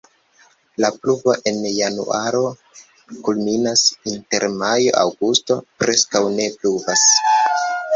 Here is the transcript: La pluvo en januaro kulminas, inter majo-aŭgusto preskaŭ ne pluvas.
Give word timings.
La 0.83 0.89
pluvo 1.03 1.35
en 1.51 1.59
januaro 1.73 2.41
kulminas, 3.29 3.85
inter 4.15 4.49
majo-aŭgusto 4.59 5.63
preskaŭ 5.83 6.27
ne 6.41 6.53
pluvas. 6.61 7.11